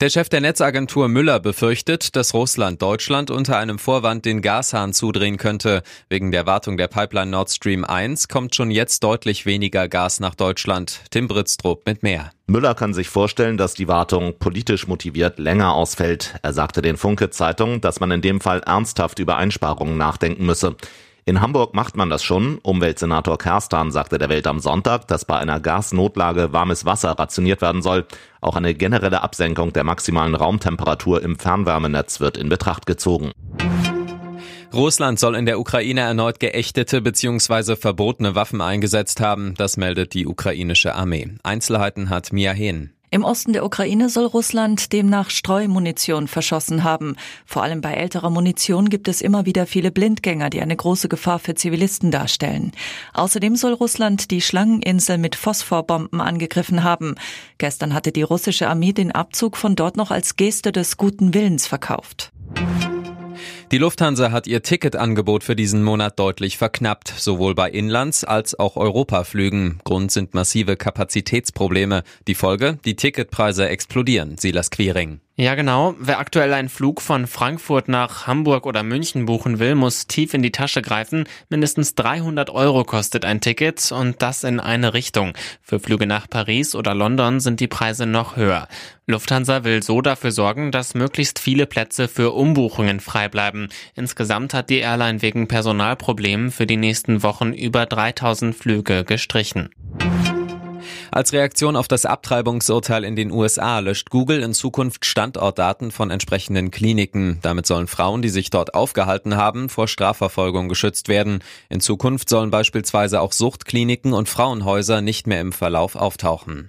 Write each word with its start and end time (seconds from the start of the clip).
Der 0.00 0.10
Chef 0.10 0.28
der 0.28 0.40
Netzagentur 0.40 1.08
Müller 1.08 1.40
befürchtet, 1.40 2.14
dass 2.14 2.32
Russland 2.32 2.80
Deutschland 2.80 3.30
unter 3.30 3.58
einem 3.58 3.78
Vorwand 3.78 4.24
den 4.24 4.42
Gashahn 4.42 4.92
zudrehen 4.92 5.36
könnte. 5.36 5.82
Wegen 6.08 6.30
der 6.30 6.46
Wartung 6.46 6.76
der 6.76 6.88
Pipeline 6.88 7.30
Nord 7.30 7.50
Stream 7.50 7.84
1 7.84 8.28
kommt 8.28 8.54
schon 8.54 8.70
jetzt 8.70 9.02
deutlich 9.02 9.46
weniger 9.46 9.88
Gas 9.88 10.20
nach 10.20 10.34
Deutschland. 10.34 11.00
Tim 11.10 11.26
Britztrup 11.26 11.84
mit 11.86 12.02
mehr. 12.02 12.30
Müller 12.46 12.74
kann 12.74 12.94
sich 12.94 13.08
vorstellen, 13.08 13.58
dass 13.58 13.74
die 13.74 13.88
Wartung 13.88 14.38
politisch 14.38 14.86
motiviert 14.86 15.38
länger 15.38 15.74
ausfällt. 15.74 16.36
Er 16.42 16.52
sagte 16.52 16.80
den 16.80 16.96
Funke 16.96 17.30
Zeitung, 17.30 17.80
dass 17.80 18.00
man 18.00 18.10
in 18.10 18.22
dem 18.22 18.40
Fall 18.40 18.60
ernsthaft 18.60 19.18
über 19.18 19.36
Einsparungen 19.36 19.98
nachdenken 19.98 20.46
müsse. 20.46 20.76
In 21.28 21.42
Hamburg 21.42 21.74
macht 21.74 21.94
man 21.94 22.08
das 22.08 22.24
schon. 22.24 22.56
Umweltsenator 22.62 23.36
Kerstan 23.36 23.90
sagte 23.90 24.16
der 24.16 24.30
Welt 24.30 24.46
am 24.46 24.60
Sonntag, 24.60 25.06
dass 25.08 25.26
bei 25.26 25.36
einer 25.36 25.60
Gasnotlage 25.60 26.54
warmes 26.54 26.86
Wasser 26.86 27.10
rationiert 27.10 27.60
werden 27.60 27.82
soll. 27.82 28.06
Auch 28.40 28.56
eine 28.56 28.72
generelle 28.72 29.22
Absenkung 29.22 29.74
der 29.74 29.84
maximalen 29.84 30.34
Raumtemperatur 30.34 31.22
im 31.22 31.38
Fernwärmenetz 31.38 32.20
wird 32.20 32.38
in 32.38 32.48
Betracht 32.48 32.86
gezogen. 32.86 33.32
Russland 34.72 35.18
soll 35.18 35.34
in 35.34 35.44
der 35.44 35.60
Ukraine 35.60 36.00
erneut 36.00 36.40
geächtete 36.40 37.02
bzw. 37.02 37.76
verbotene 37.76 38.34
Waffen 38.34 38.62
eingesetzt 38.62 39.20
haben. 39.20 39.52
Das 39.52 39.76
meldet 39.76 40.14
die 40.14 40.26
ukrainische 40.26 40.94
Armee. 40.94 41.34
Einzelheiten 41.42 42.08
hat 42.08 42.32
Mia 42.32 42.52
Hehn. 42.52 42.94
Im 43.10 43.24
Osten 43.24 43.54
der 43.54 43.64
Ukraine 43.64 44.10
soll 44.10 44.26
Russland 44.26 44.92
demnach 44.92 45.30
Streumunition 45.30 46.28
verschossen 46.28 46.84
haben. 46.84 47.16
Vor 47.46 47.62
allem 47.62 47.80
bei 47.80 47.94
älterer 47.94 48.28
Munition 48.28 48.90
gibt 48.90 49.08
es 49.08 49.22
immer 49.22 49.46
wieder 49.46 49.66
viele 49.66 49.90
Blindgänger, 49.90 50.50
die 50.50 50.60
eine 50.60 50.76
große 50.76 51.08
Gefahr 51.08 51.38
für 51.38 51.54
Zivilisten 51.54 52.10
darstellen. 52.10 52.72
Außerdem 53.14 53.56
soll 53.56 53.72
Russland 53.72 54.30
die 54.30 54.42
Schlangeninsel 54.42 55.16
mit 55.16 55.36
Phosphorbomben 55.36 56.20
angegriffen 56.20 56.84
haben. 56.84 57.14
Gestern 57.56 57.94
hatte 57.94 58.12
die 58.12 58.22
russische 58.22 58.68
Armee 58.68 58.92
den 58.92 59.12
Abzug 59.12 59.56
von 59.56 59.74
dort 59.74 59.96
noch 59.96 60.10
als 60.10 60.36
Geste 60.36 60.70
des 60.70 60.98
guten 60.98 61.32
Willens 61.32 61.66
verkauft. 61.66 62.32
Die 63.70 63.76
Lufthansa 63.76 64.30
hat 64.30 64.46
ihr 64.46 64.62
Ticketangebot 64.62 65.44
für 65.44 65.54
diesen 65.54 65.82
Monat 65.82 66.18
deutlich 66.18 66.56
verknappt, 66.56 67.08
sowohl 67.08 67.54
bei 67.54 67.70
Inlands- 67.70 68.24
als 68.24 68.58
auch 68.58 68.76
Europaflügen. 68.76 69.80
Grund 69.84 70.10
sind 70.10 70.32
massive 70.32 70.76
Kapazitätsprobleme. 70.76 72.02
Die 72.28 72.34
Folge? 72.34 72.78
Die 72.86 72.96
Ticketpreise 72.96 73.68
explodieren. 73.68 74.38
Silas 74.38 74.70
Quiring. 74.70 75.20
Ja, 75.40 75.54
genau. 75.54 75.94
Wer 76.00 76.18
aktuell 76.18 76.52
einen 76.52 76.68
Flug 76.68 77.00
von 77.00 77.28
Frankfurt 77.28 77.86
nach 77.86 78.26
Hamburg 78.26 78.66
oder 78.66 78.82
München 78.82 79.24
buchen 79.24 79.60
will, 79.60 79.76
muss 79.76 80.08
tief 80.08 80.34
in 80.34 80.42
die 80.42 80.50
Tasche 80.50 80.82
greifen. 80.82 81.28
Mindestens 81.48 81.94
300 81.94 82.50
Euro 82.50 82.82
kostet 82.82 83.24
ein 83.24 83.40
Ticket 83.40 83.92
und 83.92 84.20
das 84.20 84.42
in 84.42 84.58
eine 84.58 84.94
Richtung. 84.94 85.34
Für 85.62 85.78
Flüge 85.78 86.08
nach 86.08 86.28
Paris 86.28 86.74
oder 86.74 86.92
London 86.92 87.38
sind 87.38 87.60
die 87.60 87.68
Preise 87.68 88.04
noch 88.04 88.34
höher. 88.34 88.66
Lufthansa 89.06 89.62
will 89.62 89.80
so 89.80 90.00
dafür 90.00 90.32
sorgen, 90.32 90.72
dass 90.72 90.94
möglichst 90.94 91.38
viele 91.38 91.66
Plätze 91.66 92.08
für 92.08 92.32
Umbuchungen 92.32 92.98
frei 92.98 93.28
bleiben. 93.28 93.68
Insgesamt 93.94 94.54
hat 94.54 94.70
die 94.70 94.78
Airline 94.78 95.22
wegen 95.22 95.46
Personalproblemen 95.46 96.50
für 96.50 96.66
die 96.66 96.76
nächsten 96.76 97.22
Wochen 97.22 97.52
über 97.52 97.86
3000 97.86 98.56
Flüge 98.56 99.04
gestrichen. 99.04 99.70
Als 101.10 101.32
Reaktion 101.32 101.76
auf 101.76 101.88
das 101.88 102.04
Abtreibungsurteil 102.04 103.04
in 103.04 103.16
den 103.16 103.30
USA 103.30 103.78
löscht 103.78 104.10
Google 104.10 104.42
in 104.42 104.52
Zukunft 104.52 105.06
Standortdaten 105.06 105.90
von 105.90 106.10
entsprechenden 106.10 106.70
Kliniken. 106.70 107.38
Damit 107.42 107.66
sollen 107.66 107.86
Frauen, 107.86 108.22
die 108.22 108.28
sich 108.28 108.50
dort 108.50 108.74
aufgehalten 108.74 109.36
haben, 109.36 109.68
vor 109.68 109.88
Strafverfolgung 109.88 110.68
geschützt 110.68 111.08
werden. 111.08 111.40
In 111.68 111.80
Zukunft 111.80 112.28
sollen 112.28 112.50
beispielsweise 112.50 113.20
auch 113.20 113.32
Suchtkliniken 113.32 114.12
und 114.12 114.28
Frauenhäuser 114.28 115.00
nicht 115.00 115.26
mehr 115.26 115.40
im 115.40 115.52
Verlauf 115.52 115.96
auftauchen. 115.96 116.66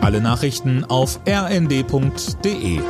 Alle 0.00 0.20
Nachrichten 0.20 0.84
auf 0.84 1.20
rnd.de 1.28 2.80